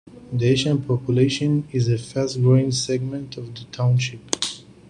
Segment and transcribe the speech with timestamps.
[0.33, 4.35] The Asian population is a fast-growing segment of the township.